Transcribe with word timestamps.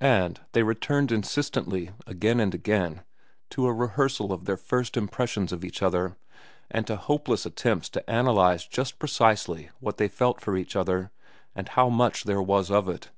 And 0.00 0.40
they 0.52 0.62
returned 0.62 1.12
insistently, 1.12 1.90
again 2.06 2.40
and 2.40 2.54
again, 2.54 3.02
to 3.50 3.66
a 3.66 3.74
rehearsal 3.74 4.32
of 4.32 4.46
their 4.46 4.56
first 4.56 4.96
impressions 4.96 5.52
of 5.52 5.66
each 5.66 5.82
other 5.82 6.16
and 6.70 6.86
to 6.86 6.96
hopeless 6.96 7.44
attempts 7.44 7.90
to 7.90 8.10
analyze 8.10 8.66
just 8.66 8.98
precisely 8.98 9.68
what 9.78 9.98
they 9.98 10.08
felt 10.08 10.40
for 10.40 10.56
each 10.56 10.76
other 10.76 11.10
and 11.54 11.68
how 11.68 11.90
much 11.90 12.24
there 12.24 12.40
was 12.40 12.70
of 12.70 12.88
it. 12.88 13.10